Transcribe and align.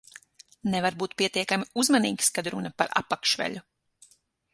Nevar 0.75 0.95
būt 1.03 1.11
pietiekami 1.21 1.67
uzmanīgs, 1.83 2.31
kad 2.39 2.49
runa 2.55 2.73
par 2.83 2.91
apakšveļu. 3.03 3.63